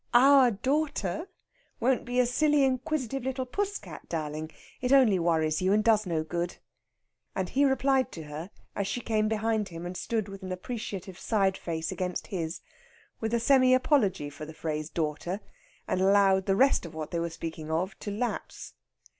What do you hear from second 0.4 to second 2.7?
daughter won't be a silly